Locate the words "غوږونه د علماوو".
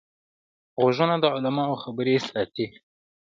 0.81-1.81